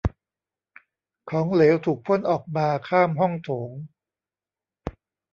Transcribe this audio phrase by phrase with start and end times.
[1.29, 3.71] ของเหลวถูกพ่นออกมาข้ามห้องโถง